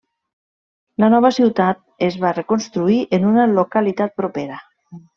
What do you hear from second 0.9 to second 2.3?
La nova ciutat es